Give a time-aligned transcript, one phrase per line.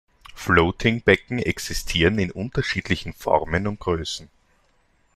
[0.33, 4.31] Floating-Becken existieren in unterschiedlichen Formen und Größen.